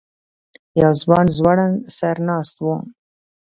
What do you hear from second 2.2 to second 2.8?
ناست و.